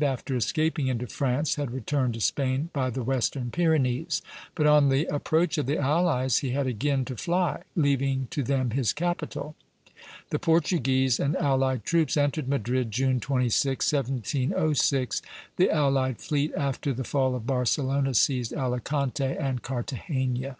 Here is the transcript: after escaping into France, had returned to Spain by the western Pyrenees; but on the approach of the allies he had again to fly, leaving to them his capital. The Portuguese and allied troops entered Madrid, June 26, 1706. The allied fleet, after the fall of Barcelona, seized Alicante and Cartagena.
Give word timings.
after 0.00 0.34
escaping 0.34 0.86
into 0.86 1.06
France, 1.06 1.56
had 1.56 1.70
returned 1.70 2.14
to 2.14 2.20
Spain 2.22 2.70
by 2.72 2.88
the 2.88 3.02
western 3.02 3.50
Pyrenees; 3.50 4.22
but 4.54 4.66
on 4.66 4.88
the 4.88 5.04
approach 5.14 5.58
of 5.58 5.66
the 5.66 5.76
allies 5.76 6.38
he 6.38 6.52
had 6.52 6.66
again 6.66 7.04
to 7.04 7.14
fly, 7.14 7.62
leaving 7.74 8.26
to 8.30 8.42
them 8.42 8.70
his 8.70 8.94
capital. 8.94 9.54
The 10.30 10.38
Portuguese 10.38 11.20
and 11.20 11.36
allied 11.36 11.84
troops 11.84 12.16
entered 12.16 12.48
Madrid, 12.48 12.90
June 12.90 13.20
26, 13.20 13.92
1706. 13.92 15.20
The 15.56 15.70
allied 15.70 16.22
fleet, 16.22 16.54
after 16.56 16.94
the 16.94 17.04
fall 17.04 17.34
of 17.34 17.46
Barcelona, 17.46 18.14
seized 18.14 18.54
Alicante 18.54 19.24
and 19.38 19.60
Cartagena. 19.60 20.56